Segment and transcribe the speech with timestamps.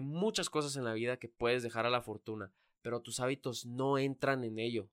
[0.00, 2.52] Muchas cosas en la vida que puedes dejar a la fortuna,
[2.82, 4.88] pero tus hábitos no entran en ello.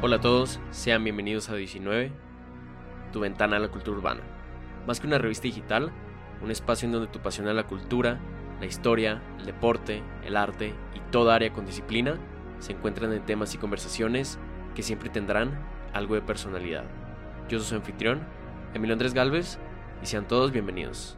[0.00, 2.27] Hola a todos, sean bienvenidos a 19,
[3.08, 4.20] tu ventana a la cultura urbana.
[4.86, 5.92] Más que una revista digital,
[6.42, 8.18] un espacio en donde tu pasión a la cultura,
[8.60, 12.16] la historia, el deporte, el arte y toda área con disciplina
[12.58, 14.38] se encuentran en temas y conversaciones
[14.74, 15.58] que siempre tendrán
[15.92, 16.84] algo de personalidad.
[17.48, 18.20] Yo soy su anfitrión,
[18.74, 19.58] Emilio Andrés Galvez,
[20.02, 21.16] y sean todos bienvenidos.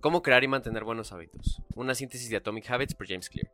[0.00, 1.62] ¿Cómo crear y mantener buenos hábitos?
[1.74, 3.50] Una síntesis de Atomic Habits por James Clear.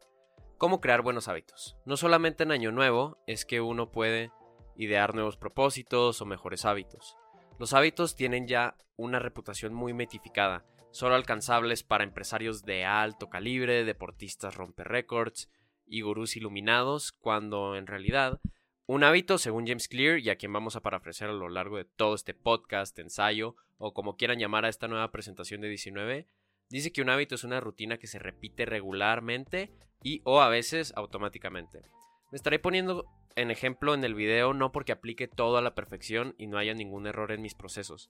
[0.59, 1.77] ¿Cómo crear buenos hábitos?
[1.87, 4.31] No solamente en Año Nuevo es que uno puede
[4.77, 7.17] idear nuevos propósitos o mejores hábitos.
[7.59, 13.85] Los hábitos tienen ya una reputación muy metificada, solo alcanzables para empresarios de alto calibre,
[13.85, 15.51] deportistas romper récords
[15.87, 18.41] y gurús iluminados, cuando en realidad
[18.87, 21.85] un hábito, según James Clear, y a quien vamos a parafrasear a lo largo de
[21.85, 26.29] todo este podcast, ensayo, o como quieran llamar a esta nueva presentación de 19,
[26.71, 29.73] dice que un hábito es una rutina que se repite regularmente
[30.05, 31.83] y o a veces automáticamente.
[32.31, 36.37] Me estaré poniendo en ejemplo en el video no porque aplique todo a la perfección
[36.39, 38.09] y no haya ningún error en mis procesos,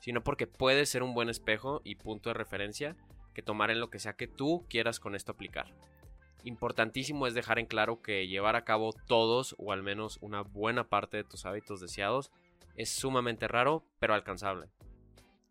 [0.00, 2.96] sino porque puede ser un buen espejo y punto de referencia
[3.34, 5.66] que tomar en lo que sea que tú quieras con esto aplicar.
[6.44, 10.88] Importantísimo es dejar en claro que llevar a cabo todos o al menos una buena
[10.88, 12.32] parte de tus hábitos deseados
[12.74, 14.70] es sumamente raro pero alcanzable.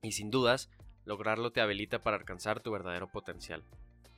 [0.02, 0.70] Y sin dudas,
[1.06, 3.64] lograrlo te habilita para alcanzar tu verdadero potencial.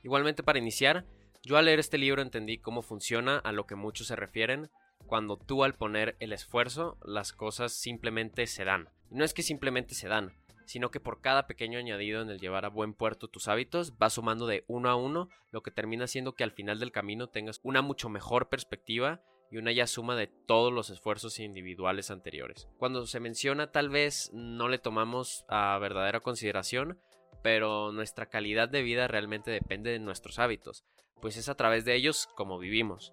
[0.02, 1.04] Igualmente para iniciar,
[1.42, 4.70] yo al leer este libro entendí cómo funciona a lo que muchos se refieren
[5.06, 8.88] cuando tú al poner el esfuerzo las cosas simplemente se dan.
[9.10, 10.32] Y no es que simplemente se dan,
[10.66, 14.14] sino que por cada pequeño añadido en el llevar a buen puerto tus hábitos vas
[14.14, 17.60] sumando de uno a uno, lo que termina siendo que al final del camino tengas
[17.62, 19.20] una mucho mejor perspectiva
[19.52, 22.68] y una ya suma de todos los esfuerzos individuales anteriores.
[22.78, 26.98] Cuando se menciona tal vez no le tomamos a verdadera consideración,
[27.42, 30.86] pero nuestra calidad de vida realmente depende de nuestros hábitos,
[31.20, 33.12] pues es a través de ellos como vivimos.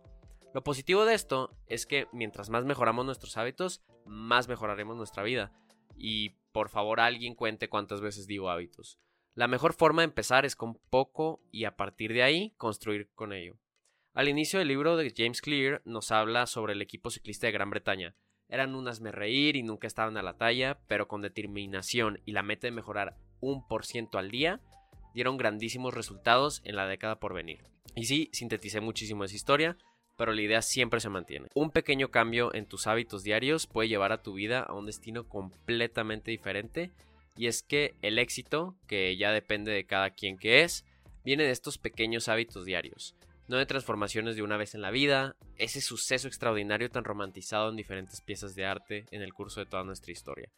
[0.54, 5.52] Lo positivo de esto es que mientras más mejoramos nuestros hábitos, más mejoraremos nuestra vida.
[5.98, 8.98] Y por favor alguien cuente cuántas veces digo hábitos.
[9.36, 13.34] La mejor forma de empezar es con poco y a partir de ahí construir con
[13.34, 13.60] ello.
[14.20, 17.70] Al inicio del libro de James Clear nos habla sobre el equipo ciclista de Gran
[17.70, 18.16] Bretaña.
[18.50, 22.44] Eran unas me reír y nunca estaban a la talla, pero con determinación y la
[22.44, 24.60] meta de mejorar un por ciento al día,
[25.14, 27.64] dieron grandísimos resultados en la década por venir.
[27.96, 29.78] Y sí, sinteticé muchísimo esa historia,
[30.18, 31.48] pero la idea siempre se mantiene.
[31.56, 35.30] Un pequeño cambio en tus hábitos diarios puede llevar a tu vida a un destino
[35.30, 36.92] completamente diferente,
[37.38, 40.86] y es que el éxito, que ya depende de cada quien que es,
[41.24, 43.16] viene de estos pequeños hábitos diarios,
[43.50, 47.76] no de transformaciones de una vez en la vida, ese suceso extraordinario tan romantizado en
[47.76, 50.50] diferentes piezas de arte en el curso de toda nuestra historia.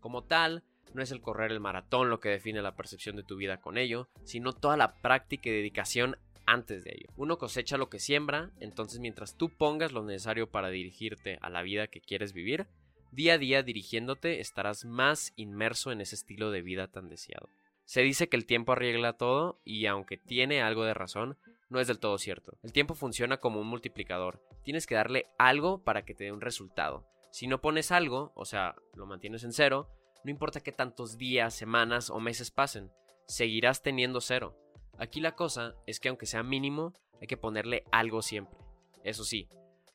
[0.00, 3.36] Como tal, no es el correr el maratón lo que define la percepción de tu
[3.36, 7.08] vida con ello, sino toda la práctica y dedicación antes de ello.
[7.16, 11.62] Uno cosecha lo que siembra, entonces mientras tú pongas lo necesario para dirigirte a la
[11.62, 12.66] vida que quieres vivir,
[13.12, 17.48] día a día dirigiéndote estarás más inmerso en ese estilo de vida tan deseado.
[17.86, 21.88] Se dice que el tiempo arregla todo y aunque tiene algo de razón, no es
[21.88, 22.58] del todo cierto.
[22.62, 24.42] El tiempo funciona como un multiplicador.
[24.62, 27.06] Tienes que darle algo para que te dé un resultado.
[27.30, 29.88] Si no pones algo, o sea, lo mantienes en cero,
[30.24, 32.90] no importa qué tantos días, semanas o meses pasen,
[33.26, 34.56] seguirás teniendo cero.
[34.98, 38.58] Aquí la cosa es que aunque sea mínimo, hay que ponerle algo siempre.
[39.04, 39.48] Eso sí,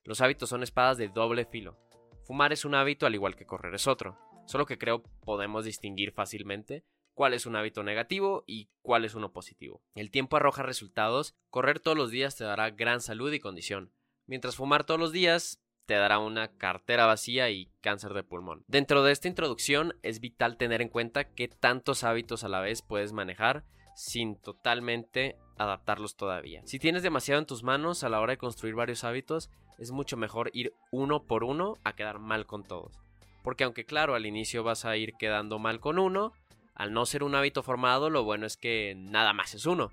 [0.04, 1.78] los hábitos son espadas de doble filo.
[2.24, 6.12] Fumar es un hábito al igual que correr es otro, solo que creo podemos distinguir
[6.12, 6.86] fácilmente
[7.22, 9.84] cuál es un hábito negativo y cuál es uno positivo.
[9.94, 13.94] El tiempo arroja resultados, correr todos los días te dará gran salud y condición,
[14.26, 18.64] mientras fumar todos los días te dará una cartera vacía y cáncer de pulmón.
[18.66, 22.82] Dentro de esta introducción es vital tener en cuenta qué tantos hábitos a la vez
[22.82, 23.66] puedes manejar
[23.96, 26.64] sin totalmente adaptarlos todavía.
[26.66, 30.18] Si tienes demasiado en tus manos a la hora de construir varios hábitos, es mucho
[30.18, 33.00] mejor ir uno por uno a quedar mal con todos.
[33.44, 36.34] Porque aunque claro, al inicio vas a ir quedando mal con uno,
[36.82, 39.92] Al no ser un hábito formado, lo bueno es que nada más es uno,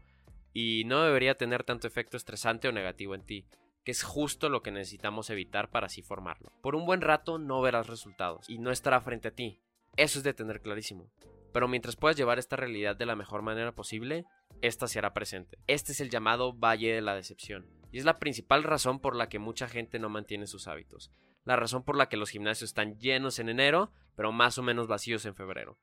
[0.54, 3.44] y no debería tener tanto efecto estresante o negativo en ti,
[3.84, 6.50] que es justo lo que necesitamos evitar para así formarlo.
[6.62, 9.60] Por un buen rato no verás resultados, y no estará frente a ti.
[9.98, 11.10] Eso es de tener clarísimo.
[11.52, 14.24] Pero mientras puedas llevar esta realidad de la mejor manera posible,
[14.62, 15.58] esta se hará presente.
[15.66, 19.28] Este es el llamado Valle de la Decepción, y es la principal razón por la
[19.28, 21.10] que mucha gente no mantiene sus hábitos.
[21.44, 24.86] La razón por la que los gimnasios están llenos en enero, pero más o menos
[24.86, 25.76] vacíos en febrero.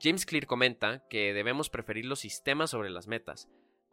[0.00, 3.48] James Clear comenta que debemos preferir los sistemas sobre las metas.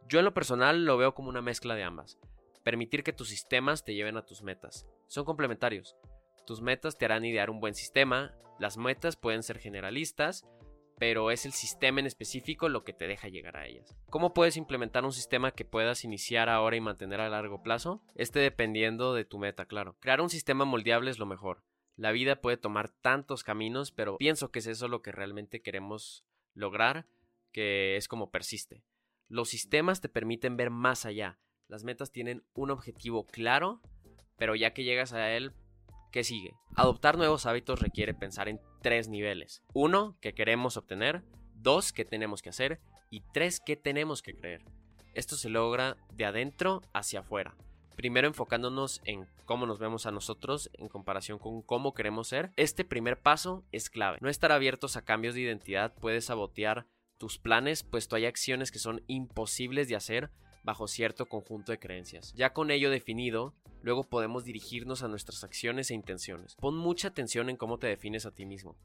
[0.06, 2.18] Yo en lo personal lo veo como una mezcla de ambas.
[2.62, 4.86] Permitir que tus sistemas te lleven a tus metas.
[5.06, 5.96] Son complementarios.
[6.46, 10.44] Tus metas te harán idear un buen sistema, las metas pueden ser generalistas,
[10.98, 13.96] pero es el sistema en específico lo que te deja llegar a ellas.
[14.10, 18.02] ¿Cómo puedes implementar un sistema que puedas iniciar ahora y mantener a largo plazo?
[18.14, 19.96] Este dependiendo de tu meta, claro.
[20.00, 21.62] Crear un sistema moldeable es lo mejor.
[21.96, 26.24] La vida puede tomar tantos caminos, pero pienso que es eso lo que realmente queremos
[26.54, 27.06] lograr,
[27.52, 28.82] que es como persiste.
[29.28, 31.38] Los sistemas te permiten ver más allá.
[31.68, 33.80] Las metas tienen un objetivo claro,
[34.36, 35.54] pero ya que llegas a él,
[36.14, 36.54] ¿Qué sigue?
[36.76, 39.64] Adoptar nuevos hábitos requiere pensar en tres niveles.
[39.72, 41.24] Uno, ¿qué queremos obtener?
[41.56, 42.78] Dos, ¿qué tenemos que hacer?
[43.10, 44.62] Y tres, ¿qué tenemos que creer?
[45.14, 47.56] Esto se logra de adentro hacia afuera.
[47.96, 52.50] Primero enfocándonos en cómo nos vemos a nosotros en comparación con cómo queremos ser.
[52.56, 54.18] Este primer paso es clave.
[54.20, 56.86] No estar abiertos a cambios de identidad puede sabotear
[57.18, 60.30] tus planes, puesto hay acciones que son imposibles de hacer
[60.64, 62.32] bajo cierto conjunto de creencias.
[62.34, 66.56] Ya con ello definido, luego podemos dirigirnos a nuestras acciones e intenciones.
[66.56, 68.76] Pon mucha atención en cómo te defines a ti mismo.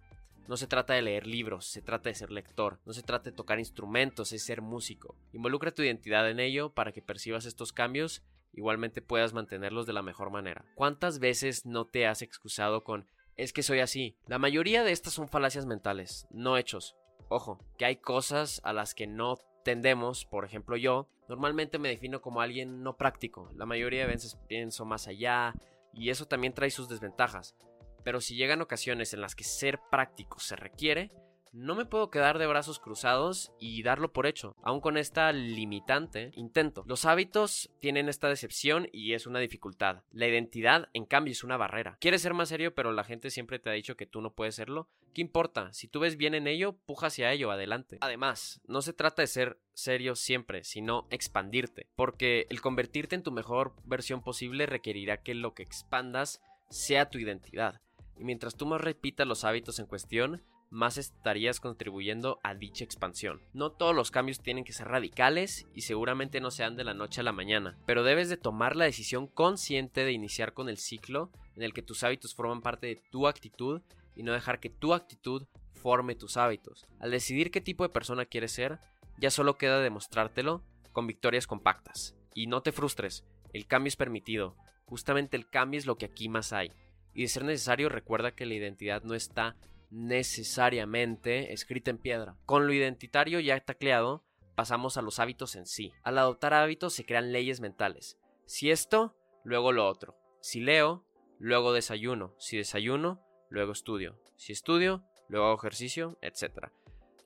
[0.48, 3.36] No se trata de leer libros, se trata de ser lector, no se trata de
[3.36, 5.16] tocar instrumentos, es ser músico.
[5.32, 8.24] Involucra tu identidad en ello para que percibas estos cambios,
[8.54, 10.66] igualmente puedas mantenerlos de la mejor manera.
[10.76, 14.18] ¿Cuántas veces no te has excusado con es que soy así?
[14.28, 16.96] La mayoría de estas son falacias mentales, no hechos.
[17.30, 22.22] Ojo, que hay cosas a las que no tendemos, por ejemplo yo, normalmente me defino
[22.22, 23.50] como alguien no práctico.
[23.56, 25.54] La mayoría de veces pienso más allá
[25.94, 27.56] y eso también trae sus desventajas.
[28.04, 31.12] Pero si llegan ocasiones en las que ser práctico se requiere,
[31.52, 34.56] no me puedo quedar de brazos cruzados y darlo por hecho.
[34.62, 36.84] Aún con esta limitante, intento.
[36.88, 40.04] Los hábitos tienen esta decepción y es una dificultad.
[40.12, 41.98] La identidad, en cambio, es una barrera.
[42.00, 44.56] Quieres ser más serio, pero la gente siempre te ha dicho que tú no puedes
[44.56, 44.90] serlo.
[45.14, 45.74] ¿Qué importa?
[45.74, 47.98] Si tú ves bien en ello, puja hacia ello, adelante.
[48.02, 51.88] Además, no se trata de ser serio siempre, sino expandirte.
[51.96, 57.18] Porque el convertirte en tu mejor versión posible requerirá que lo que expandas sea tu
[57.18, 57.82] identidad.
[58.18, 63.42] Y mientras tú más repitas los hábitos en cuestión, más estarías contribuyendo a dicha expansión.
[63.54, 67.22] No todos los cambios tienen que ser radicales y seguramente no sean de la noche
[67.22, 71.32] a la mañana, pero debes de tomar la decisión consciente de iniciar con el ciclo
[71.56, 73.82] en el que tus hábitos forman parte de tu actitud
[74.16, 76.86] y no dejar que tu actitud forme tus hábitos.
[77.00, 78.80] Al decidir qué tipo de persona quieres ser,
[79.18, 82.16] ya solo queda demostrártelo con victorias compactas.
[82.34, 84.56] Y no te frustres, el cambio es permitido,
[84.86, 86.72] justamente el cambio es lo que aquí más hay.
[87.14, 89.56] Y de ser necesario recuerda que la identidad no está
[89.92, 92.36] necesariamente escrita en piedra.
[92.46, 94.24] Con lo identitario ya tacleado,
[94.56, 95.94] pasamos a los hábitos en sí.
[96.04, 98.18] Al adoptar hábitos se crean leyes mentales.
[98.46, 100.18] Si esto, luego lo otro.
[100.42, 101.06] Si leo,
[101.38, 102.36] luego desayuno.
[102.40, 104.20] Si desayuno, luego estudio.
[104.36, 106.70] Si estudio, luego hago ejercicio, etc.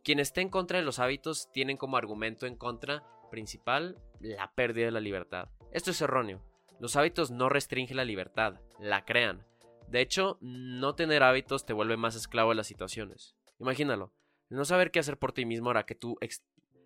[0.03, 4.85] Quien esté en contra de los hábitos tienen como argumento en contra principal la pérdida
[4.85, 5.49] de la libertad.
[5.71, 6.41] Esto es erróneo.
[6.79, 9.45] Los hábitos no restringen la libertad, la crean.
[9.87, 13.35] De hecho, no tener hábitos te vuelve más esclavo de las situaciones.
[13.59, 14.13] Imagínalo.
[14.49, 16.17] No saber qué hacer por ti mismo hará que, tu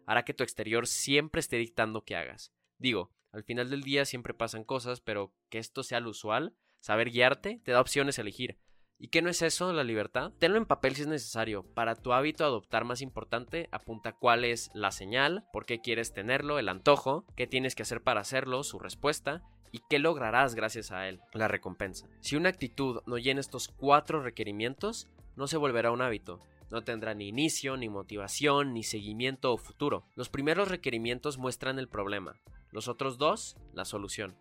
[0.06, 2.54] hará que tu exterior siempre esté dictando qué hagas.
[2.77, 7.10] Digo, al final del día siempre pasan cosas, pero que esto sea lo usual, saber
[7.10, 8.58] guiarte, te da opciones a elegir.
[9.00, 10.32] ¿Y qué no es eso, la libertad?
[10.39, 11.63] Tenlo en papel si es necesario.
[11.74, 16.58] Para tu hábito adoptar más importante, apunta cuál es la señal, por qué quieres tenerlo,
[16.58, 21.08] el antojo, qué tienes que hacer para hacerlo, su respuesta, y qué lograrás gracias a
[21.08, 22.08] él, la recompensa.
[22.22, 26.40] Si una actitud no llena estos cuatro requerimientos, no se volverá un hábito.
[26.70, 30.06] No tendrá ni inicio, ni motivación, ni seguimiento o futuro.
[30.16, 32.36] Los primeros requerimientos muestran el problema,
[32.72, 34.36] los otros dos, la solución.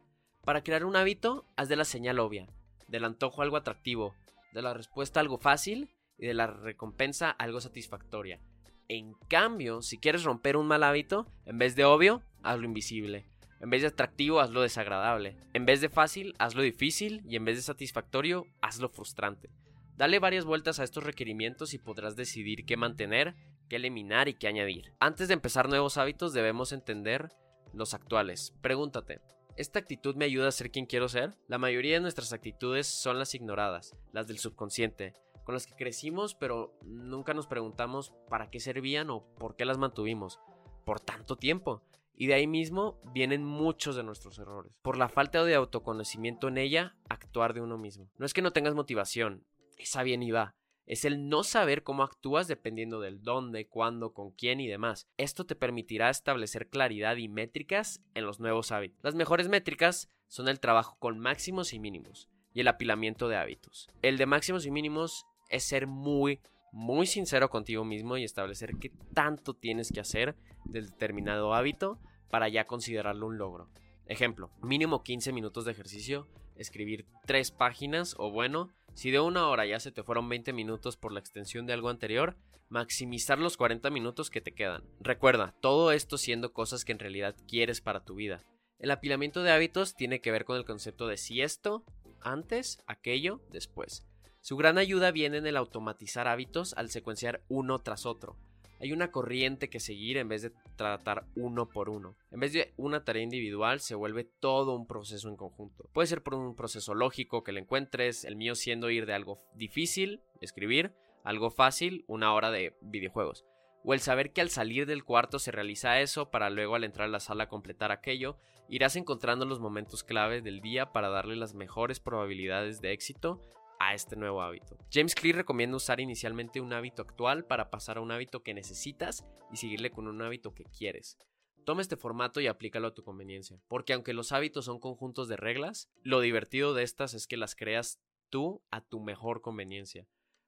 [0.45, 2.49] Para crear un hábito, haz de la señal obvia,
[2.88, 4.14] del antojo algo atractivo,
[4.52, 8.40] de la respuesta algo fácil y de la recompensa algo satisfactoria.
[8.88, 13.26] En cambio, si quieres romper un mal hábito, en vez de obvio, hazlo invisible.
[13.60, 15.36] En vez de atractivo, hazlo desagradable.
[15.54, 17.22] En vez de fácil, hazlo difícil.
[17.26, 19.50] Y en vez de satisfactorio, hazlo frustrante.
[19.96, 23.34] Dale varias vueltas a estos requerimientos y podrás decidir qué mantener,
[23.68, 24.92] qué eliminar y qué añadir.
[25.00, 27.30] Antes de empezar nuevos hábitos debemos entender
[27.72, 28.52] los actuales.
[28.60, 29.20] Pregúntate,
[29.56, 31.34] ¿esta actitud me ayuda a ser quien quiero ser?
[31.48, 36.34] La mayoría de nuestras actitudes son las ignoradas, las del subconsciente, con las que crecimos,
[36.34, 40.40] pero nunca nos preguntamos para qué servían o por qué las mantuvimos
[40.84, 41.82] por tanto tiempo.
[42.16, 44.78] Y de ahí mismo vienen muchos de nuestros errores.
[44.82, 48.11] Por la falta de autoconocimiento en ella, actuar de uno mismo.
[48.16, 49.44] No es que no tengas motivación,
[49.76, 50.54] esa bien y va.
[50.87, 55.08] Es el no saber cómo actúas dependiendo del dónde, cuándo, con quién y demás.
[55.16, 59.00] Esto te permitirá establecer claridad y métricas en los nuevos hábitos.
[59.02, 63.88] Las mejores métricas son el trabajo con máximos y mínimos y el apilamiento de hábitos.
[64.00, 66.40] El de máximos y mínimos es ser muy,
[66.73, 71.99] muy sincero contigo mismo y establecer qué tanto tienes que hacer del determinado hábito
[72.30, 73.68] para ya considerarlo un logro.
[74.06, 79.66] Ejemplo, mínimo 15 minutos de ejercicio, escribir 3 páginas o bueno, si de una hora
[79.66, 82.37] ya se te fueron 20 minutos por la extensión de algo anterior,
[82.68, 84.85] maximizar los 40 minutos que te quedan.
[85.00, 88.42] Recuerda, todo esto siendo cosas que en realidad quieres para tu vida.
[88.78, 91.85] El apilamiento de hábitos tiene que ver con el concepto de si esto,
[92.20, 94.06] antes, aquello, después.
[94.46, 98.36] Su gran ayuda viene en el automatizar hábitos al secuenciar uno tras otro.
[98.78, 102.16] Hay una corriente que seguir en vez de tratar uno por uno.
[102.30, 105.90] En vez de una tarea individual, se vuelve todo un proceso en conjunto.
[105.92, 109.42] Puede ser por un proceso lógico que le encuentres, el mío siendo ir de algo
[109.56, 110.92] difícil, escribir,
[111.24, 113.44] algo fácil, una hora de videojuegos.
[113.82, 117.08] O el saber que al salir del cuarto se realiza eso para luego al entrar
[117.08, 118.36] a la sala completar aquello,
[118.68, 123.40] irás encontrando los momentos clave del día para darle las mejores probabilidades de éxito
[123.78, 124.76] a este nuevo hábito.
[124.92, 129.25] James Clear recomienda usar inicialmente un hábito actual para pasar a un hábito que necesitas
[129.52, 131.18] y seguirle con un hábito que quieres.
[131.64, 135.37] Toma este formato y aplícalo a tu conveniencia, porque aunque los hábitos son conjuntos de
[135.37, 140.06] reglas, lo divertido de estas es que las creas tú a tu mejor conveniencia,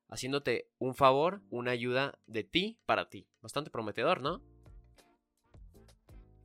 [0.09, 3.27] haciéndote un favor, una ayuda de ti para ti.
[3.41, 4.43] Bastante prometedor, ¿no?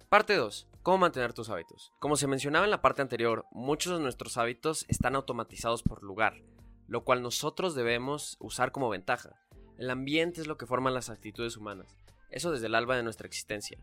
[0.10, 0.68] Parte 2.
[0.84, 1.94] ¿Cómo mantener tus hábitos?
[2.00, 6.44] Como se mencionaba en la parte anterior, muchos de nuestros hábitos están automatizados por lugar,
[6.88, 9.40] lo cual nosotros debemos usar como ventaja.
[9.78, 11.98] El ambiente es lo que forma las actitudes humanas,
[12.30, 13.78] eso desde el alba de nuestra existencia.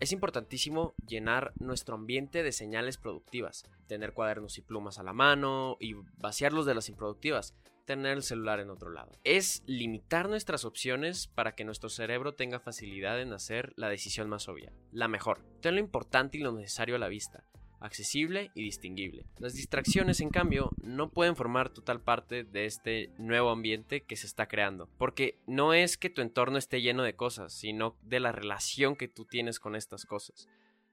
[0.00, 5.76] Es importantísimo llenar nuestro ambiente de señales productivas, tener cuadernos y plumas a la mano
[5.80, 9.12] y vaciarlos de las improductivas, tener el celular en otro lado.
[9.22, 14.48] Es limitar nuestras opciones para que nuestro cerebro tenga facilidad en hacer la decisión más
[14.48, 15.44] obvia, la mejor.
[15.60, 17.44] Ten lo importante y lo necesario a la vista
[17.84, 19.26] accesible y distinguible.
[19.38, 24.26] Las distracciones, en cambio, no pueden formar total parte de este nuevo ambiente que se
[24.26, 28.32] está creando, porque no es que tu entorno esté lleno de cosas, sino de la
[28.32, 30.48] relación que tú tienes con estas cosas.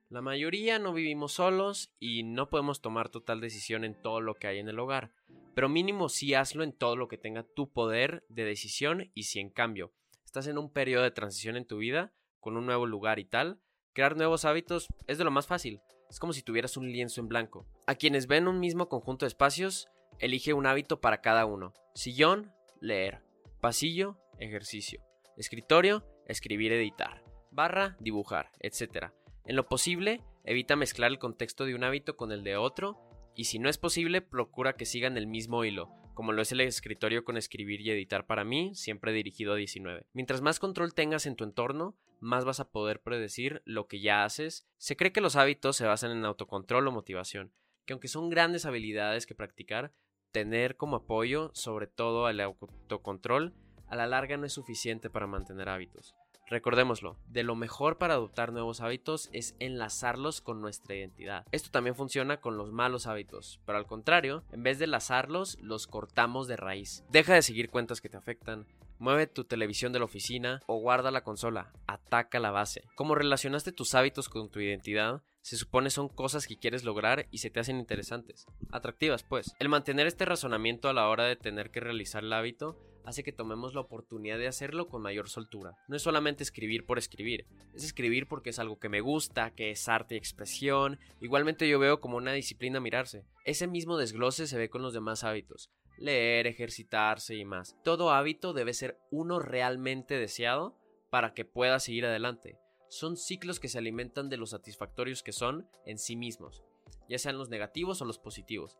[0.09, 4.47] La mayoría no vivimos solos y no podemos tomar total decisión en todo lo que
[4.47, 5.13] hay en el hogar,
[5.55, 9.39] pero mínimo sí hazlo en todo lo que tenga tu poder de decisión y si
[9.39, 9.93] en cambio
[10.25, 13.61] estás en un periodo de transición en tu vida, con un nuevo lugar y tal,
[13.93, 15.79] crear nuevos hábitos es de lo más fácil.
[16.11, 17.65] Es como si tuvieras un lienzo en blanco.
[17.87, 19.87] A quienes ven un mismo conjunto de espacios,
[20.19, 21.71] elige un hábito para cada uno.
[21.95, 22.51] Sillón,
[22.81, 23.21] leer.
[23.61, 25.01] Pasillo, ejercicio.
[25.37, 27.23] Escritorio, escribir, editar.
[27.49, 29.13] Barra, dibujar, etc.
[29.45, 32.99] En lo posible, evita mezclar el contexto de un hábito con el de otro
[33.33, 36.59] y si no es posible, procura que sigan el mismo hilo, como lo es el
[36.59, 40.07] escritorio con escribir y editar para mí, siempre dirigido a 19.
[40.11, 44.23] Mientras más control tengas en tu entorno, más vas a poder predecir lo que ya
[44.23, 44.67] haces.
[44.77, 47.51] Se cree que los hábitos se basan en autocontrol o motivación,
[47.85, 49.93] que aunque son grandes habilidades que practicar,
[50.31, 53.53] tener como apoyo, sobre todo el autocontrol,
[53.87, 56.15] a la larga no es suficiente para mantener hábitos.
[56.47, 61.45] Recordémoslo, de lo mejor para adoptar nuevos hábitos es enlazarlos con nuestra identidad.
[61.53, 65.87] Esto también funciona con los malos hábitos, pero al contrario, en vez de enlazarlos, los
[65.87, 67.05] cortamos de raíz.
[67.09, 68.67] Deja de seguir cuentas que te afectan,
[69.01, 71.73] Mueve tu televisión de la oficina o guarda la consola.
[71.87, 72.83] Ataca la base.
[72.93, 77.39] Como relacionaste tus hábitos con tu identidad, se supone son cosas que quieres lograr y
[77.39, 78.45] se te hacen interesantes.
[78.71, 79.55] Atractivas, pues.
[79.57, 83.31] El mantener este razonamiento a la hora de tener que realizar el hábito hace que
[83.31, 85.71] tomemos la oportunidad de hacerlo con mayor soltura.
[85.87, 89.71] No es solamente escribir por escribir, es escribir porque es algo que me gusta, que
[89.71, 90.99] es arte y expresión.
[91.19, 93.25] Igualmente yo veo como una disciplina mirarse.
[93.45, 97.75] Ese mismo desglose se ve con los demás hábitos leer, ejercitarse y más.
[97.83, 100.77] Todo hábito debe ser uno realmente deseado
[101.09, 102.57] para que pueda seguir adelante.
[102.89, 106.63] Son ciclos que se alimentan de los satisfactorios que son en sí mismos,
[107.07, 108.77] ya sean los negativos o los positivos.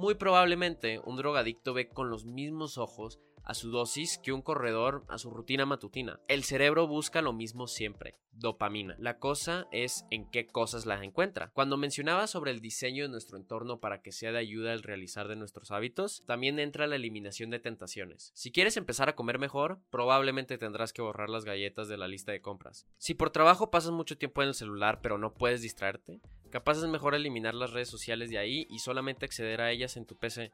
[0.00, 5.04] Muy probablemente un drogadicto ve con los mismos ojos a su dosis que un corredor
[5.08, 6.20] a su rutina matutina.
[6.26, 8.96] El cerebro busca lo mismo siempre, dopamina.
[8.98, 11.50] La cosa es en qué cosas la encuentra.
[11.52, 15.28] Cuando mencionaba sobre el diseño de nuestro entorno para que sea de ayuda al realizar
[15.28, 18.30] de nuestros hábitos, también entra la eliminación de tentaciones.
[18.34, 22.32] Si quieres empezar a comer mejor, probablemente tendrás que borrar las galletas de la lista
[22.32, 22.86] de compras.
[22.96, 26.86] Si por trabajo pasas mucho tiempo en el celular pero no puedes distraerte, capaz es
[26.86, 30.52] mejor eliminar las redes sociales de ahí y solamente acceder a ellas en tu PC.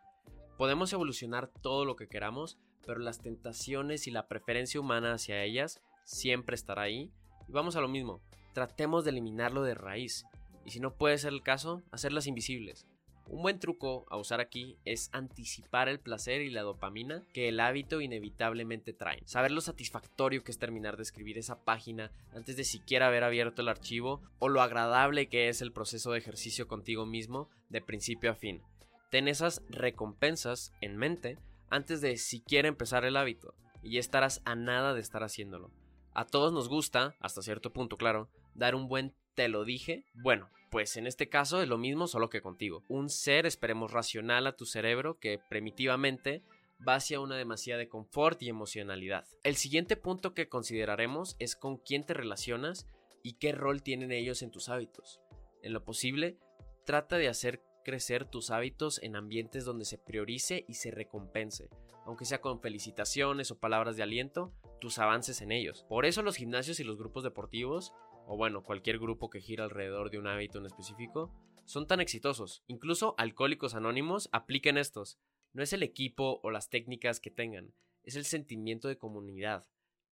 [0.56, 5.82] Podemos evolucionar todo lo que queramos, pero las tentaciones y la preferencia humana hacia ellas
[6.04, 7.10] siempre estará ahí.
[7.48, 8.22] Y vamos a lo mismo,
[8.54, 10.24] tratemos de eliminarlo de raíz.
[10.64, 12.86] Y si no puede ser el caso, hacerlas invisibles.
[13.28, 17.58] Un buen truco a usar aquí es anticipar el placer y la dopamina que el
[17.58, 19.22] hábito inevitablemente trae.
[19.24, 23.62] Saber lo satisfactorio que es terminar de escribir esa página antes de siquiera haber abierto
[23.62, 28.30] el archivo o lo agradable que es el proceso de ejercicio contigo mismo de principio
[28.30, 28.62] a fin.
[29.10, 34.54] Ten esas recompensas en mente antes de siquiera empezar el hábito y ya estarás a
[34.54, 35.72] nada de estar haciéndolo.
[36.14, 40.04] A todos nos gusta, hasta cierto punto claro, dar un buen te lo dije.
[40.14, 42.84] Bueno, pues en este caso es lo mismo solo que contigo.
[42.88, 46.42] Un ser, esperemos, racional a tu cerebro que primitivamente
[46.86, 49.26] va hacia una demasía de confort y emocionalidad.
[49.42, 52.86] El siguiente punto que consideraremos es con quién te relacionas
[53.22, 55.22] y qué rol tienen ellos en tus hábitos.
[55.62, 56.36] En lo posible,
[56.84, 61.70] trata de hacer crecer tus hábitos en ambientes donde se priorice y se recompense,
[62.04, 65.86] aunque sea con felicitaciones o palabras de aliento, tus avances en ellos.
[65.88, 67.94] Por eso los gimnasios y los grupos deportivos
[68.26, 71.32] o bueno, cualquier grupo que gira alrededor de un hábito en específico,
[71.64, 72.62] son tan exitosos.
[72.66, 75.18] Incluso Alcohólicos Anónimos apliquen estos.
[75.52, 79.66] No es el equipo o las técnicas que tengan, es el sentimiento de comunidad.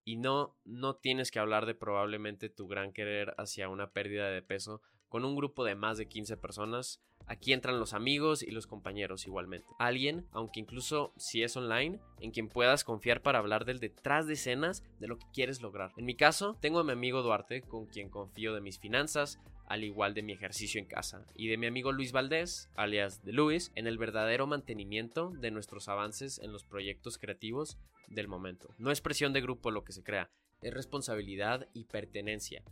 [0.04, 4.42] Y no, no tienes que hablar de probablemente tu gran querer hacia una pérdida de
[4.42, 4.82] peso
[5.14, 7.00] con un grupo de más de 15 personas.
[7.28, 9.68] Aquí entran los amigos y los compañeros igualmente.
[9.78, 14.32] Alguien, aunque incluso si es online, en quien puedas confiar para hablar del detrás de
[14.32, 15.92] escenas de lo que quieres lograr.
[15.96, 19.84] En mi caso, tengo a mi amigo Duarte, con quien confío de mis finanzas, al
[19.84, 23.70] igual de mi ejercicio en casa, y de mi amigo Luis Valdés, alias de Luis,
[23.76, 27.78] en el verdadero mantenimiento de nuestros avances en los proyectos creativos
[28.08, 28.74] del momento.
[28.78, 30.28] No es presión de grupo lo que se crea,
[30.60, 32.64] es responsabilidad y pertenencia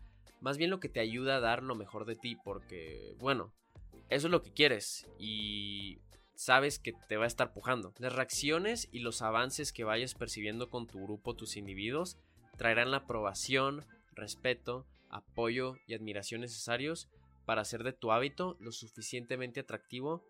[0.43, 3.55] más bien lo que te ayuda a dar lo mejor de ti, porque, bueno,
[4.11, 6.01] eso es lo que quieres y
[6.35, 7.95] sabes que te va a estar pujando.
[7.99, 12.19] Las reacciones y los avances que vayas percibiendo con tu grupo, tus individuos,
[12.59, 17.09] traerán la aprobación, respeto, apoyo y admiración necesarios
[17.47, 20.25] para hacer de tu hábito lo suficientemente atractivo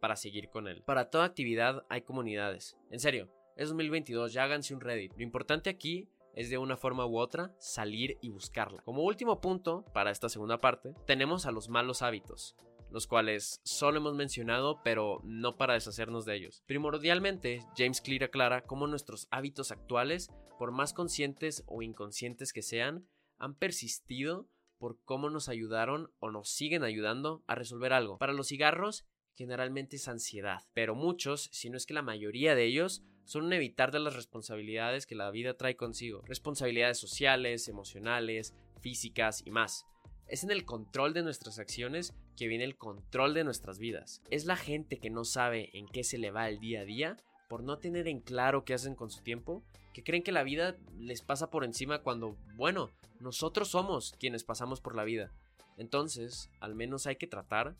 [0.00, 0.82] para seguir con él.
[0.82, 2.76] Para toda actividad hay comunidades.
[2.90, 5.12] En serio, es 2022, ya háganse un Reddit.
[5.16, 8.82] Lo importante aquí es de una forma u otra salir y buscarla.
[8.82, 12.56] Como último punto para esta segunda parte, tenemos a los malos hábitos
[12.94, 16.62] los cuales solo hemos mencionado, pero no para deshacernos de ellos.
[16.66, 23.08] Primordialmente, James Clear aclara cómo nuestros hábitos actuales, por más conscientes o inconscientes que sean,
[23.36, 28.16] han persistido por cómo nos ayudaron o nos siguen ayudando a resolver algo.
[28.18, 32.64] Para los cigarros, generalmente es ansiedad, pero muchos, si no es que la mayoría de
[32.64, 38.54] ellos, son un evitar de las responsabilidades que la vida trae consigo, responsabilidades sociales, emocionales,
[38.80, 39.86] físicas y más.
[40.26, 44.22] Es en el control de nuestras acciones que viene el control de nuestras vidas.
[44.30, 47.16] Es la gente que no sabe en qué se le va el día a día
[47.48, 50.76] por no tener en claro qué hacen con su tiempo, que creen que la vida
[50.98, 55.32] les pasa por encima cuando, bueno, nosotros somos quienes pasamos por la vida.
[55.76, 57.76] Entonces, al menos hay que tratar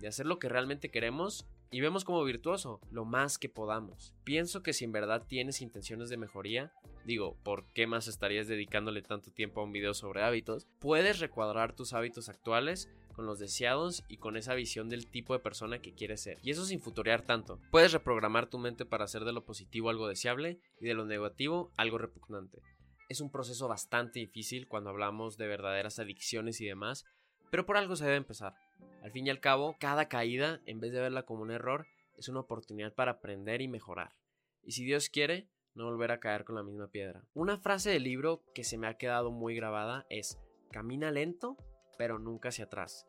[0.00, 4.14] de hacer lo que realmente queremos y vemos como virtuoso lo más que podamos.
[4.24, 6.72] Pienso que si en verdad tienes intenciones de mejoría,
[7.04, 10.66] digo, ¿por qué más estarías dedicándole tanto tiempo a un video sobre hábitos?
[10.78, 15.40] Puedes recuadrar tus hábitos actuales con los deseados y con esa visión del tipo de
[15.40, 16.38] persona que quieres ser.
[16.42, 17.60] Y eso sin futurear tanto.
[17.70, 21.72] Puedes reprogramar tu mente para hacer de lo positivo algo deseable y de lo negativo
[21.76, 22.62] algo repugnante.
[23.08, 27.06] Es un proceso bastante difícil cuando hablamos de verdaderas adicciones y demás,
[27.50, 28.54] pero por algo se debe empezar.
[29.02, 31.86] Al fin y al cabo, cada caída, en vez de verla como un error,
[32.16, 34.16] es una oportunidad para aprender y mejorar.
[34.62, 37.24] Y si Dios quiere, no volver a caer con la misma piedra.
[37.34, 40.38] Una frase del libro que se me ha quedado muy grabada es,
[40.72, 41.56] camina lento,
[41.96, 43.06] pero nunca hacia atrás.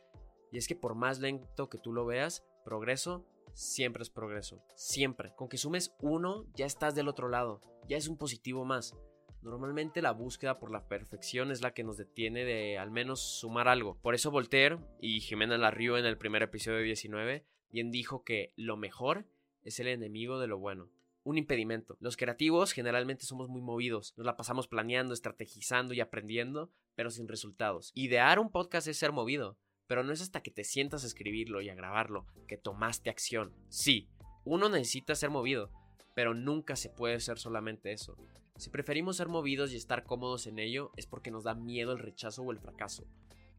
[0.52, 4.64] Y es que por más lento que tú lo veas, progreso siempre es progreso.
[4.76, 5.34] Siempre.
[5.36, 7.62] Con que sumes uno, ya estás del otro lado.
[7.88, 8.96] Ya es un positivo más.
[9.42, 13.70] Normalmente la búsqueda por la perfección es la que nos detiene de al menos sumar
[13.70, 13.98] algo.
[14.02, 18.76] Por eso Voltaire y Jimena Larrieux en el primer episodio 19 bien dijo que lo
[18.76, 19.26] mejor
[19.64, 20.90] es el enemigo de lo bueno.
[21.24, 21.96] Un impedimento.
[22.00, 27.28] Los creativos generalmente somos muy movidos, nos la pasamos planeando, estrategizando y aprendiendo, pero sin
[27.28, 27.92] resultados.
[27.94, 31.62] Idear un podcast es ser movido, pero no es hasta que te sientas a escribirlo
[31.62, 33.54] y a grabarlo que tomaste acción.
[33.70, 34.10] Sí,
[34.44, 35.72] uno necesita ser movido,
[36.14, 38.18] pero nunca se puede ser solamente eso.
[38.60, 42.00] Si preferimos ser movidos y estar cómodos en ello es porque nos da miedo el
[42.00, 43.08] rechazo o el fracaso.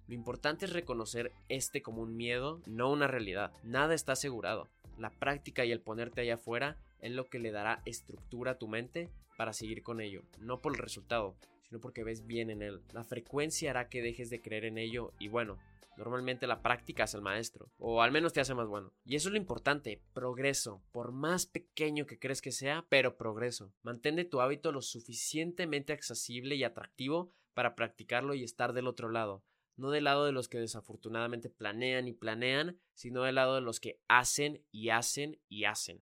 [0.07, 3.51] Lo importante es reconocer este como un miedo, no una realidad.
[3.63, 4.69] Nada está asegurado.
[4.99, 8.69] La práctica y el ponerte allá afuera es lo que le dará estructura a tu
[8.69, 9.09] mente
[9.39, 11.35] para seguir con ello, no por el resultado,
[11.67, 12.83] sino porque ves bien en él.
[12.93, 15.57] La frecuencia hará que dejes de creer en ello y bueno,
[16.01, 18.95] Normalmente la práctica es el maestro, o al menos te hace más bueno.
[19.05, 23.75] Y eso es lo importante, progreso, por más pequeño que crees que sea, pero progreso.
[23.83, 29.45] Mantén tu hábito lo suficientemente accesible y atractivo para practicarlo y estar del otro lado.
[29.77, 33.79] No del lado de los que desafortunadamente planean y planean, sino del lado de los
[33.79, 36.03] que hacen y hacen y hacen.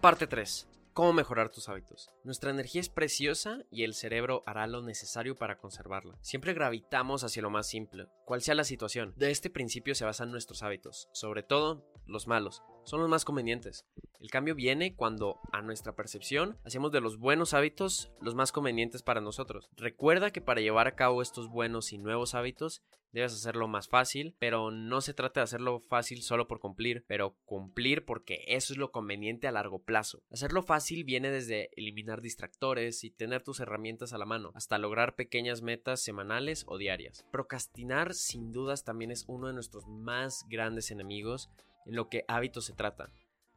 [0.00, 0.66] Parte 3.
[0.94, 2.10] ¿Cómo mejorar tus hábitos?
[2.24, 6.16] Nuestra energía es preciosa y el cerebro hará lo necesario para conservarla.
[6.22, 9.12] Siempre gravitamos hacia lo más simple, cual sea la situación.
[9.16, 13.86] De este principio se basan nuestros hábitos, sobre todo los malos, son los más convenientes.
[14.18, 19.02] El cambio viene cuando, a nuestra percepción, hacemos de los buenos hábitos los más convenientes
[19.02, 19.70] para nosotros.
[19.76, 24.34] Recuerda que para llevar a cabo estos buenos y nuevos hábitos, debes hacerlo más fácil,
[24.38, 28.78] pero no se trata de hacerlo fácil solo por cumplir, pero cumplir porque eso es
[28.78, 30.22] lo conveniente a largo plazo.
[30.30, 35.14] Hacerlo fácil viene desde eliminar distractores y tener tus herramientas a la mano, hasta lograr
[35.14, 37.24] pequeñas metas semanales o diarias.
[37.30, 41.50] Procrastinar sin dudas también es uno de nuestros más grandes enemigos
[41.86, 43.12] en lo que hábitos se trata.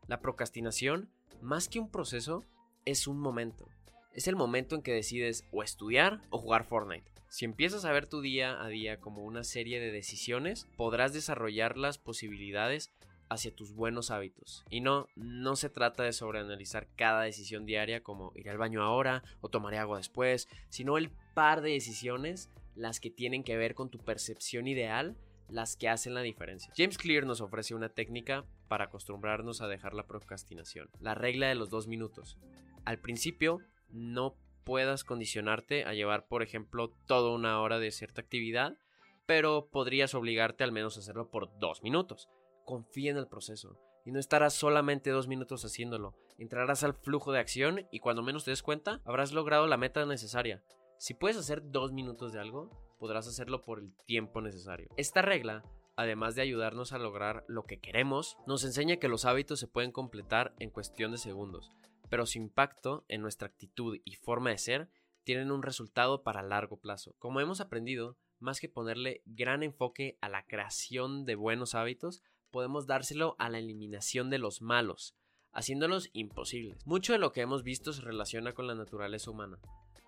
[0.08, 1.10] La procrastinación,
[1.42, 2.44] más que un proceso,
[2.86, 3.68] es un momento.
[4.14, 7.10] Es el momento en que decides o estudiar o jugar Fortnite.
[7.30, 11.78] Si empiezas a ver tu día a día como una serie de decisiones, podrás desarrollar
[11.78, 12.94] las posibilidades
[13.30, 14.64] hacia tus buenos hábitos.
[14.70, 19.24] Y no, no se trata de sobreanalizar cada decisión diaria como ir al baño ahora
[19.42, 23.90] o tomaré agua después, sino el par de decisiones, las que tienen que ver con
[23.90, 25.18] tu percepción ideal,
[25.50, 26.74] las que hacen la diferencia.
[26.76, 30.90] James Clear nos ofrece una técnica para acostumbrarnos a dejar la procrastinación.
[31.00, 32.38] La regla de los dos minutos.
[32.86, 38.78] Al principio, no puedas condicionarte a llevar, por ejemplo, toda una hora de cierta actividad,
[39.26, 42.30] pero podrías obligarte al menos a hacerlo por dos minutos.
[42.66, 46.16] Confía en el proceso y no estarás solamente dos minutos haciéndolo.
[46.38, 50.06] Entrarás al flujo de acción y cuando menos te des cuenta, habrás logrado la meta
[50.06, 50.64] necesaria.
[50.98, 54.88] Si puedes hacer dos minutos de algo, podrás hacerlo por el tiempo necesario.
[54.96, 55.66] Esta regla,
[55.98, 59.92] además de ayudarnos a lograr lo que queremos, nos enseña que los hábitos se pueden
[59.92, 61.70] completar en cuestión de segundos
[62.14, 64.88] pero su impacto en nuestra actitud y forma de ser
[65.24, 67.16] tienen un resultado para largo plazo.
[67.18, 72.86] Como hemos aprendido, más que ponerle gran enfoque a la creación de buenos hábitos, podemos
[72.86, 75.16] dárselo a la eliminación de los malos,
[75.54, 76.86] haciéndolos imposibles.
[76.86, 79.58] Mucho de lo que hemos visto se relaciona con la naturaleza humana,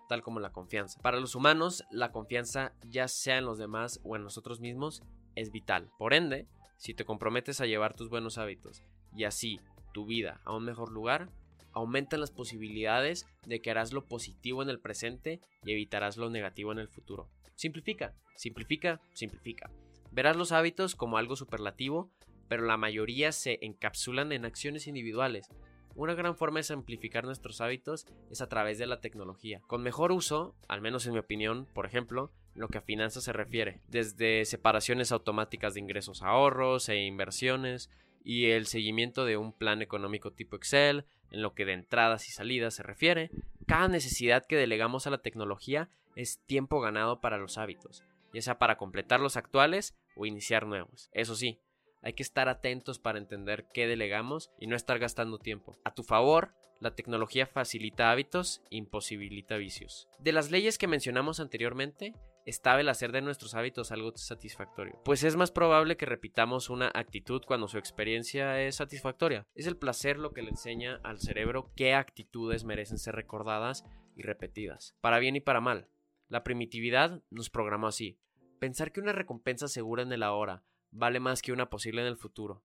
[0.08, 1.00] tal como la confianza.
[1.00, 5.02] Para los humanos, la confianza, ya sea en los demás o en nosotros mismos,
[5.34, 5.90] es vital.
[5.98, 8.82] Por ende, si te comprometes a llevar tus buenos hábitos
[9.14, 9.60] y así
[9.92, 11.30] tu vida a un mejor lugar,
[11.72, 16.72] aumentan las posibilidades de que harás lo positivo en el presente y evitarás lo negativo
[16.72, 17.28] en el futuro.
[17.54, 19.70] Simplifica, simplifica, simplifica.
[20.10, 22.10] Verás los hábitos como algo superlativo,
[22.48, 25.48] pero la mayoría se encapsulan en acciones individuales.
[25.96, 29.62] Una gran forma de simplificar nuestros hábitos es a través de la tecnología.
[29.66, 33.32] Con mejor uso, al menos en mi opinión, por ejemplo, lo que a finanzas se
[33.32, 37.90] refiere, desde separaciones automáticas de ingresos ahorros e inversiones,
[38.22, 42.32] y el seguimiento de un plan económico tipo Excel, en lo que de entradas y
[42.32, 43.30] salidas se refiere,
[43.66, 48.04] cada necesidad que delegamos a la tecnología es tiempo ganado para los hábitos,
[48.34, 51.08] ya sea para completar los actuales o iniciar nuevos.
[51.12, 51.58] Eso sí,
[52.06, 55.76] hay que estar atentos para entender qué delegamos y no estar gastando tiempo.
[55.84, 60.08] A tu favor, la tecnología facilita hábitos imposibilita vicios.
[60.20, 62.14] De las leyes que mencionamos anteriormente,
[62.44, 66.92] estaba el hacer de nuestros hábitos algo satisfactorio, pues es más probable que repitamos una
[66.94, 69.44] actitud cuando su experiencia es satisfactoria.
[69.56, 74.22] Es el placer lo que le enseña al cerebro qué actitudes merecen ser recordadas y
[74.22, 75.88] repetidas, para bien y para mal.
[76.28, 78.16] La primitividad nos programó así.
[78.60, 80.62] Pensar que una recompensa segura en el ahora
[80.96, 82.62] vale más que una posible en el futuro.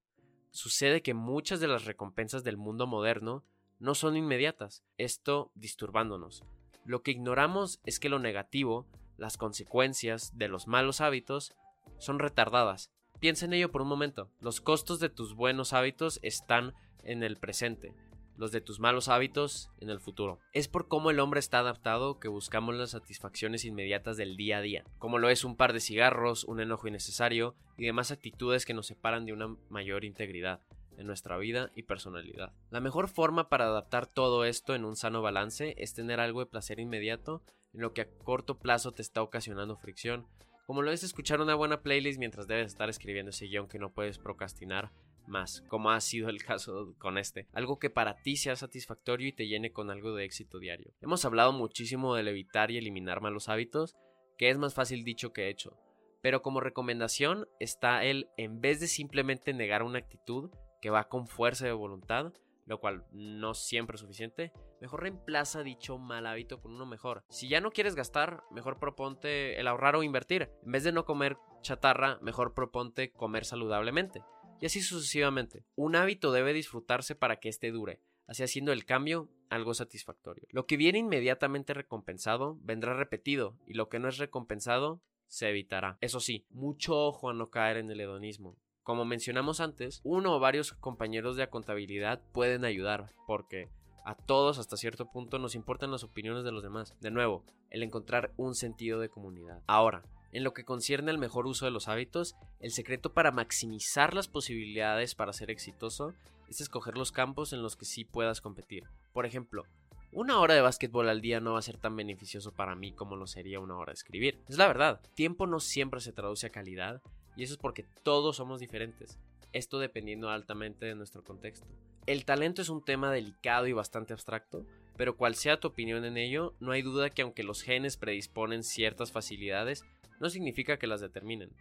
[0.51, 3.43] Sucede que muchas de las recompensas del mundo moderno
[3.79, 6.43] no son inmediatas, esto disturbándonos.
[6.85, 11.55] Lo que ignoramos es que lo negativo las consecuencias de los malos hábitos
[11.99, 12.91] son retardadas.
[13.19, 14.31] Piensa en ello por un momento.
[14.39, 17.93] Los costos de tus buenos hábitos están en el presente,
[18.41, 20.39] los de tus malos hábitos en el futuro.
[20.51, 24.61] Es por cómo el hombre está adaptado que buscamos las satisfacciones inmediatas del día a
[24.61, 28.73] día, como lo es un par de cigarros, un enojo innecesario y demás actitudes que
[28.73, 30.59] nos separan de una mayor integridad
[30.97, 32.51] en nuestra vida y personalidad.
[32.71, 36.47] La mejor forma para adaptar todo esto en un sano balance es tener algo de
[36.47, 40.25] placer inmediato en lo que a corto plazo te está ocasionando fricción,
[40.65, 43.93] como lo es escuchar una buena playlist mientras debes estar escribiendo ese guion que no
[43.93, 44.91] puedes procrastinar
[45.27, 49.33] más, como ha sido el caso con este, algo que para ti sea satisfactorio y
[49.33, 50.93] te llene con algo de éxito diario.
[51.01, 53.95] Hemos hablado muchísimo del evitar y eliminar malos hábitos,
[54.37, 55.77] que es más fácil dicho que hecho,
[56.21, 61.27] pero como recomendación está el, en vez de simplemente negar una actitud que va con
[61.27, 62.33] fuerza de voluntad,
[62.65, 67.23] lo cual no siempre es suficiente, mejor reemplaza dicho mal hábito con uno mejor.
[67.29, 70.49] Si ya no quieres gastar, mejor proponte el ahorrar o invertir.
[70.63, 74.23] En vez de no comer chatarra, mejor proponte comer saludablemente.
[74.61, 75.65] Y así sucesivamente.
[75.75, 80.47] Un hábito debe disfrutarse para que éste dure, así haciendo el cambio algo satisfactorio.
[80.51, 85.97] Lo que viene inmediatamente recompensado vendrá repetido, y lo que no es recompensado se evitará.
[85.99, 88.55] Eso sí, mucho ojo a no caer en el hedonismo.
[88.83, 93.69] Como mencionamos antes, uno o varios compañeros de contabilidad pueden ayudar, porque
[94.05, 96.95] a todos hasta cierto punto nos importan las opiniones de los demás.
[97.01, 99.63] De nuevo, el encontrar un sentido de comunidad.
[99.67, 104.13] Ahora, en lo que concierne al mejor uso de los hábitos, el secreto para maximizar
[104.13, 106.13] las posibilidades para ser exitoso
[106.49, 108.83] es escoger los campos en los que sí puedas competir.
[109.13, 109.65] Por ejemplo,
[110.13, 113.15] una hora de básquetbol al día no va a ser tan beneficioso para mí como
[113.15, 114.39] lo sería una hora de escribir.
[114.49, 117.01] Es la verdad, tiempo no siempre se traduce a calidad
[117.37, 119.17] y eso es porque todos somos diferentes,
[119.53, 121.65] esto dependiendo altamente de nuestro contexto.
[122.07, 124.65] El talento es un tema delicado y bastante abstracto,
[124.97, 128.63] pero cual sea tu opinión en ello, no hay duda que aunque los genes predisponen
[128.63, 129.85] ciertas facilidades,
[130.21, 131.53] no significa que las determinen.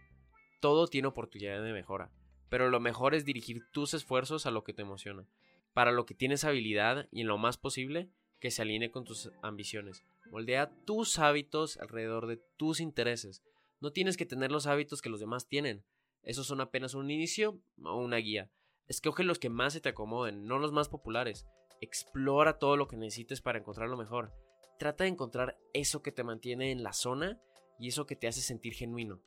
[0.61, 2.11] Todo tiene oportunidad de mejora,
[2.47, 5.25] pero lo mejor es dirigir tus esfuerzos a lo que te emociona,
[5.73, 9.31] para lo que tienes habilidad y en lo más posible que se alinee con tus
[9.41, 10.03] ambiciones.
[10.29, 13.41] Moldea tus hábitos alrededor de tus intereses,
[13.81, 15.83] no tienes que tener los hábitos que los demás tienen.
[16.21, 18.51] Esos son apenas un inicio o una guía.
[18.87, 21.47] Escoge los que más se te acomoden, no los más populares.
[21.81, 24.33] Explora todo lo que necesites para encontrar lo mejor.
[24.77, 27.41] Trata de encontrar eso que te mantiene en la zona
[27.81, 29.19] y eso que te hace sentir genuino.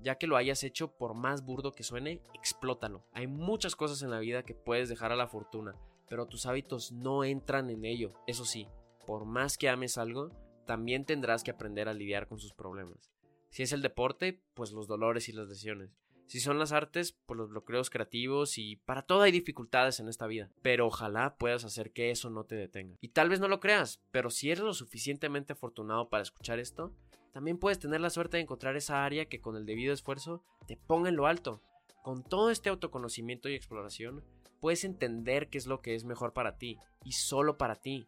[0.00, 3.06] Ya que lo hayas hecho, por más burdo que suene, explótalo.
[3.12, 5.74] Hay muchas cosas en la vida que puedes dejar a la fortuna,
[6.10, 8.12] pero tus hábitos no entran en ello.
[8.26, 8.68] Eso sí,
[9.06, 10.28] por más que ames algo,
[10.66, 13.10] también tendrás que aprender a lidiar con sus problemas.
[13.48, 15.96] Si es el deporte, pues los dolores y las lesiones.
[16.26, 20.26] Si son las artes, pues los bloqueos creativos y para todo hay dificultades en esta
[20.26, 20.50] vida.
[20.60, 22.96] Pero ojalá puedas hacer que eso no te detenga.
[23.00, 26.94] Y tal vez no lo creas, pero si eres lo suficientemente afortunado para escuchar esto,
[27.32, 30.76] también puedes tener la suerte de encontrar esa área que con el debido esfuerzo te
[30.76, 31.60] ponga en lo alto.
[32.02, 34.24] Con todo este autoconocimiento y exploración,
[34.60, 38.06] puedes entender qué es lo que es mejor para ti y solo para ti.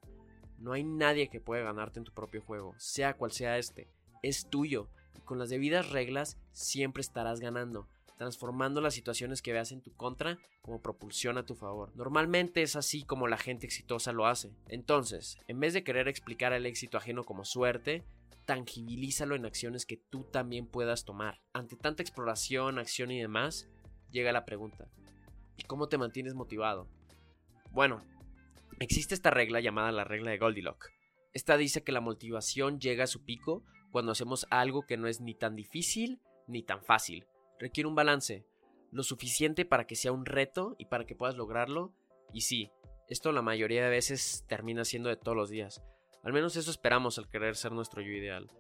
[0.59, 3.89] No hay nadie que pueda ganarte en tu propio juego, sea cual sea este.
[4.23, 4.89] Es tuyo
[5.25, 10.39] con las debidas reglas siempre estarás ganando, transformando las situaciones que veas en tu contra
[10.63, 11.93] como propulsión a tu favor.
[11.97, 14.53] Normalmente es así como la gente exitosa lo hace.
[14.69, 18.05] Entonces, en vez de querer explicar el éxito ajeno como suerte,
[18.45, 21.41] tangibilízalo en acciones que tú también puedas tomar.
[21.53, 23.69] Ante tanta exploración, acción y demás,
[24.11, 24.89] llega la pregunta,
[25.57, 26.89] ¿y cómo te mantienes motivado?
[27.71, 28.03] Bueno,
[28.81, 30.91] existe esta regla llamada la regla de Goldilocks.
[31.33, 35.21] Esta dice que la motivación llega a su pico cuando hacemos algo que no es
[35.21, 37.27] ni tan difícil ni tan fácil.
[37.59, 38.47] Requiere un balance,
[38.93, 41.93] lo suficiente para que sea un reto y para que puedas lograrlo.
[42.33, 42.71] Y sí,
[43.09, 45.83] esto la mayoría de veces termina siendo de todos los días.
[46.25, 48.51] Al menos eso esperamos al querer ser nuestro yo ideal.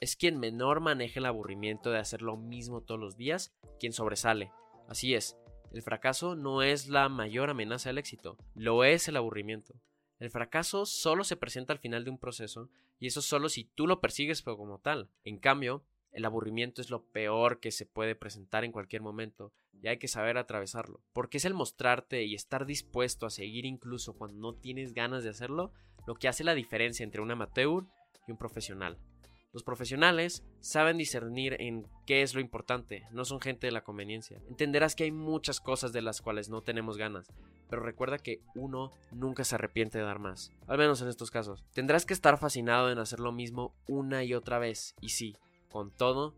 [0.00, 4.52] Es quien menor maneja el aburrimiento de hacer lo mismo todos los días, quien sobresale.
[4.86, 5.38] Así es,
[5.72, 9.74] el fracaso no es la mayor amenaza del éxito, lo es el aburrimiento.
[10.18, 13.86] El fracaso solo se presenta al final de un proceso y eso solo si tú
[13.86, 15.10] lo persigues como tal.
[15.24, 19.88] En cambio, el aburrimiento es lo peor que se puede presentar en cualquier momento y
[19.88, 21.02] hay que saber atravesarlo.
[21.12, 25.30] Porque es el mostrarte y estar dispuesto a seguir incluso cuando no tienes ganas de
[25.30, 25.72] hacerlo
[26.06, 27.84] lo que hace la diferencia entre un amateur
[28.26, 28.98] y un profesional.
[29.52, 34.38] Los profesionales saben discernir en qué es lo importante, no son gente de la conveniencia.
[34.48, 37.32] Entenderás que hay muchas cosas de las cuales no tenemos ganas,
[37.70, 41.64] pero recuerda que uno nunca se arrepiente de dar más, al menos en estos casos.
[41.72, 45.36] Tendrás que estar fascinado en hacer lo mismo una y otra vez, y sí,
[45.70, 46.34] con todo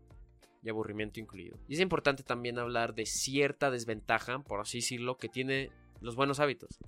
[0.63, 1.57] y aburrimiento incluido.
[1.67, 6.39] Y es importante también hablar de cierta desventaja, por así decirlo, que tiene los buenos
[6.39, 6.79] hábitos.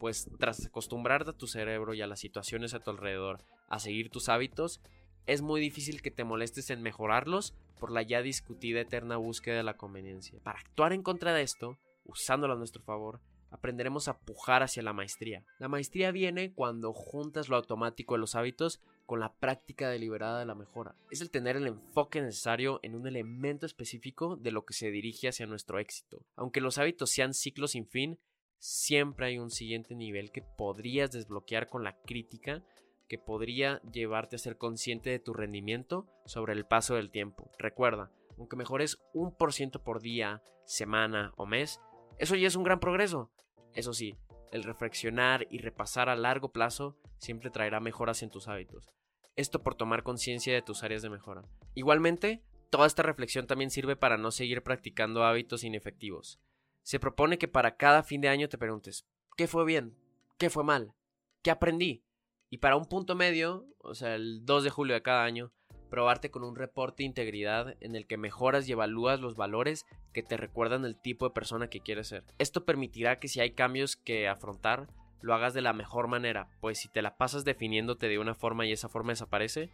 [0.00, 4.10] Pues tras acostumbrarte a tu cerebro y a las situaciones a tu alrededor a seguir
[4.10, 4.80] tus hábitos,
[5.26, 9.62] es muy difícil que te molestes en mejorarlos por la ya discutida eterna búsqueda de
[9.62, 10.40] la conveniencia.
[10.42, 14.94] Para actuar en contra de esto, usándolo a nuestro favor, aprenderemos a pujar hacia la
[14.94, 15.44] maestría.
[15.58, 20.46] La maestría viene cuando juntas lo automático de los hábitos con la práctica deliberada de
[20.46, 20.94] la mejora.
[21.10, 25.28] Es el tener el enfoque necesario en un elemento específico de lo que se dirige
[25.28, 26.24] hacia nuestro éxito.
[26.36, 28.18] Aunque los hábitos sean ciclos sin fin,
[28.60, 32.62] siempre hay un siguiente nivel que podrías desbloquear con la crítica
[33.08, 37.50] que podría llevarte a ser consciente de tu rendimiento sobre el paso del tiempo.
[37.58, 41.80] Recuerda, aunque mejores un por ciento por día, semana o mes,
[42.18, 43.30] Eso ya es un gran progreso.
[43.72, 44.14] Eso sí,
[44.52, 48.90] el reflexionar y repasar a largo plazo siempre traerá mejoras en tus hábitos.
[49.36, 51.42] Esto por tomar conciencia de tus áreas de mejora.
[51.74, 56.40] Igualmente, toda esta reflexión también sirve para no seguir practicando hábitos inefectivos.
[56.82, 59.96] Se propone que para cada fin de año te preguntes, ¿qué fue bien?
[60.38, 60.94] ¿Qué fue mal?
[61.42, 62.04] ¿Qué aprendí?
[62.48, 65.52] Y para un punto medio, o sea, el 2 de julio de cada año,
[65.90, 70.22] probarte con un reporte de integridad en el que mejoras y evalúas los valores que
[70.22, 72.24] te recuerdan el tipo de persona que quieres ser.
[72.38, 74.88] Esto permitirá que si hay cambios que afrontar,
[75.20, 78.66] lo hagas de la mejor manera, pues si te la pasas definiéndote de una forma
[78.66, 79.70] y esa forma desaparece,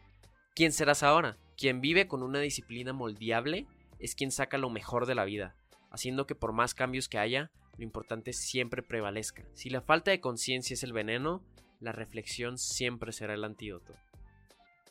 [0.54, 1.38] ¿quién serás ahora?
[1.56, 3.66] Quien vive con una disciplina moldeable
[3.98, 5.54] es quien saca lo mejor de la vida,
[5.96, 9.44] haciendo que por más cambios que haya, lo importante siempre prevalezca.
[9.54, 11.42] Si la falta de conciencia es el veneno,
[11.80, 13.94] la reflexión siempre será el antídoto.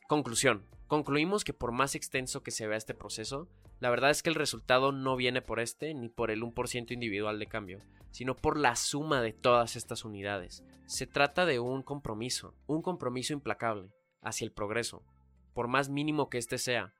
[0.07, 0.67] Conclusión.
[0.87, 4.35] Concluimos que por más extenso que se vea este proceso, la verdad es que el
[4.35, 7.79] resultado no viene por este ni por el 1% individual de cambio,
[8.11, 10.63] sino por la suma de todas estas unidades.
[10.85, 13.89] Se trata de un compromiso, un compromiso implacable
[14.21, 15.03] hacia el progreso,
[15.53, 16.93] por más mínimo que éste sea.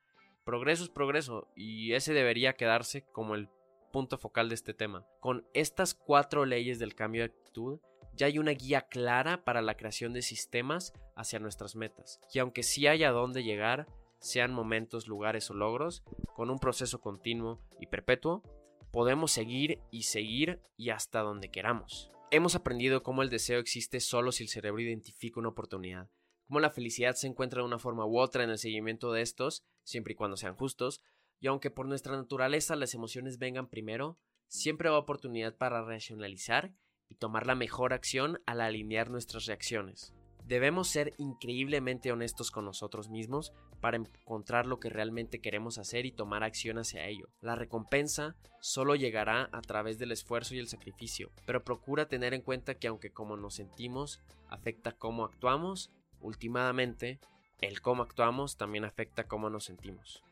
[0.43, 3.49] Progreso es progreso y ese debería quedarse como el
[3.95, 5.07] punto focal de este tema.
[5.21, 7.79] Con estas cuatro leyes del cambio de actitud,
[8.13, 12.19] ya hay una guía clara para la creación de sistemas hacia nuestras metas.
[12.33, 13.87] Y aunque sí haya dónde llegar,
[14.19, 16.03] sean momentos, lugares o logros,
[16.35, 18.43] con un proceso continuo y perpetuo,
[18.91, 22.11] podemos seguir y seguir y hasta donde queramos.
[22.31, 26.09] Hemos aprendido cómo el deseo existe solo si el cerebro identifica una oportunidad,
[26.47, 29.63] cómo la felicidad se encuentra de una forma u otra en el seguimiento de estos,
[29.85, 31.01] siempre y cuando sean justos,
[31.39, 34.17] y aunque por nuestra naturaleza las emociones vengan primero,
[34.47, 36.73] siempre va oportunidad para racionalizar
[37.09, 40.13] y tomar la mejor acción al alinear nuestras reacciones.
[40.45, 46.11] Debemos ser increíblemente honestos con nosotros mismos para encontrar lo que realmente queremos hacer y
[46.11, 47.29] tomar acción hacia ello.
[47.41, 52.41] La recompensa solo llegará a través del esfuerzo y el sacrificio, pero procura tener en
[52.41, 57.19] cuenta que aunque como nos sentimos afecta cómo actuamos, últimamente
[57.61, 60.23] el cómo actuamos también afecta cómo nos sentimos.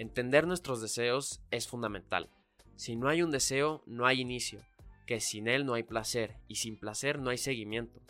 [0.00, 2.30] Entender nuestros deseos es fundamental.
[2.76, 4.62] Si no hay un deseo, no hay inicio
[5.06, 8.00] que sin él no hay placer y sin placer no hay seguimiento.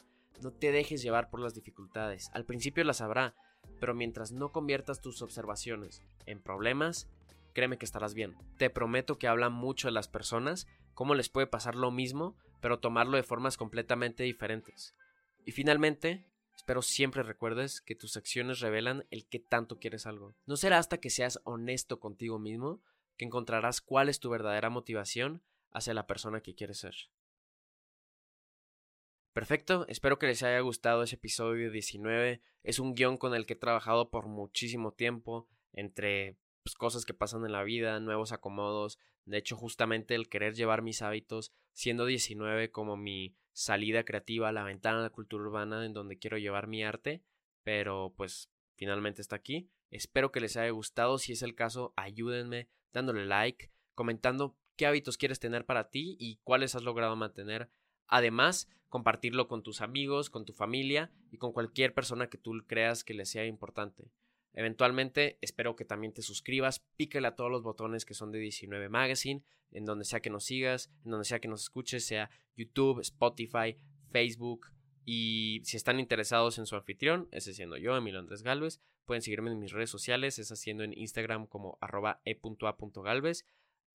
[0.41, 2.31] No te dejes llevar por las dificultades.
[2.33, 3.35] Al principio las habrá,
[3.81, 7.09] pero mientras no conviertas tus observaciones en problemas,
[7.55, 8.37] créeme que estarás bien.
[8.57, 12.79] Te prometo que habla mucho de las personas, cómo les puede pasar lo mismo, pero
[12.79, 14.95] tomarlo de formas completamente diferentes.
[15.45, 16.30] Y finalmente,
[16.61, 20.37] espero siempre recuerdes que tus acciones revelan el que tanto quieres algo.
[20.45, 22.83] No será hasta que seas honesto contigo mismo
[23.17, 26.95] que encontrarás cuál es tu verdadera motivación hacia la persona que quieres ser.
[29.33, 32.43] Perfecto, espero que les haya gustado ese episodio 19.
[32.63, 37.15] Es un guion con el que he trabajado por muchísimo tiempo, entre pues, cosas que
[37.15, 38.99] pasan en la vida, nuevos acomodos.
[39.25, 44.65] De hecho, justamente el querer llevar mis hábitos, siendo 19 como mi salida creativa, la
[44.65, 47.23] ventana a la cultura urbana en donde quiero llevar mi arte,
[47.63, 49.69] pero pues finalmente está aquí.
[49.91, 55.19] Espero que les haya gustado, si es el caso, ayúdenme dándole like, comentando qué hábitos
[55.19, 57.71] quieres tener para ti y cuáles has logrado mantener.
[58.07, 63.05] Además, compartirlo con tus amigos, con tu familia y con cualquier persona que tú creas
[63.05, 64.11] que le sea importante.
[64.53, 68.89] Eventualmente, espero que también te suscribas, pícale a todos los botones que son de 19
[68.89, 73.01] Magazine, en donde sea que nos sigas, en donde sea que nos escuches, sea YouTube,
[73.01, 73.77] Spotify,
[74.11, 74.67] Facebook.
[75.05, 79.51] Y si están interesados en su anfitrión, ese siendo yo, Emilio Andrés Galvez, pueden seguirme
[79.51, 83.45] en mis redes sociales, es haciendo en Instagram como arroba e.a.galvez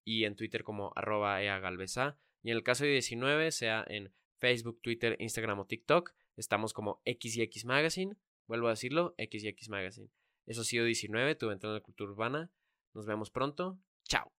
[0.03, 2.17] y en Twitter como arroba eagalvesa.
[2.43, 7.01] Y en el caso de 19, sea en Facebook, Twitter, Instagram o TikTok, estamos como
[7.05, 8.15] X Magazine.
[8.47, 10.09] Vuelvo a decirlo, X Magazine.
[10.45, 12.51] Eso ha sido 19, tu ventana de cultura urbana.
[12.93, 13.79] Nos vemos pronto.
[14.07, 14.34] Chao.